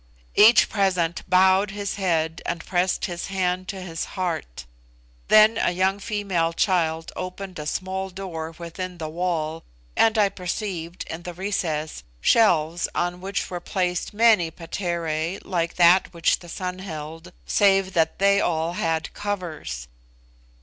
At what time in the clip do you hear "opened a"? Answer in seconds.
7.15-7.67